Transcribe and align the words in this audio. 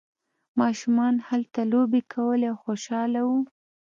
ماشومان 0.61 1.15
هلته 1.27 1.61
لوبې 1.71 2.01
کولې 2.13 2.45
او 2.51 2.57
خوشحاله 2.63 3.21
وو. 3.27 3.39